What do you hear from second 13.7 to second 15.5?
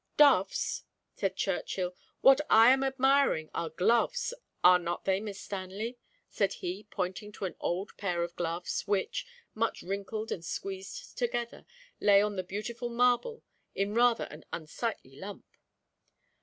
in rather an unsightly lump.